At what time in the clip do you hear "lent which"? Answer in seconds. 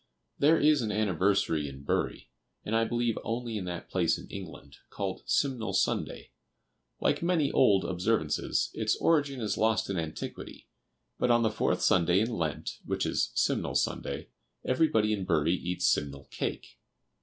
12.33-13.05